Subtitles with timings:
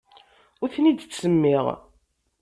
[0.61, 1.65] Ur ten-id-ttsemmiɣ.